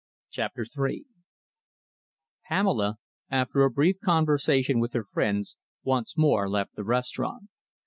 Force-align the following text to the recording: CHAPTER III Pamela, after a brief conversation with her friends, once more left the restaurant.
CHAPTER 0.31 0.65
III 0.75 1.05
Pamela, 2.49 2.95
after 3.29 3.61
a 3.61 3.69
brief 3.69 3.97
conversation 4.03 4.79
with 4.79 4.93
her 4.93 5.03
friends, 5.03 5.57
once 5.83 6.17
more 6.17 6.49
left 6.49 6.73
the 6.73 6.83
restaurant. 6.83 7.49